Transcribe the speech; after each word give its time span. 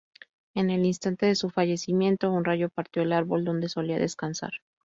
En 0.55 0.71
el 0.71 0.83
instante 0.87 1.27
de 1.27 1.35
su 1.35 1.51
fallecimiento, 1.51 2.31
un 2.31 2.43
rayo 2.43 2.69
partió 2.69 3.03
el 3.03 3.13
árbol 3.13 3.45
donde 3.45 3.69
solía 3.69 3.99
descansar. 3.99 4.53